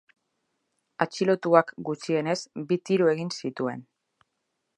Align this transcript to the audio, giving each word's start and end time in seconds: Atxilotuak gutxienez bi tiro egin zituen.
Atxilotuak 1.05 1.69
gutxienez 1.91 2.37
bi 2.73 2.79
tiro 2.91 3.13
egin 3.17 3.35
zituen. 3.41 3.87